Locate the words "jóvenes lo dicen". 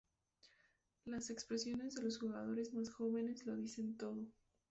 2.89-3.97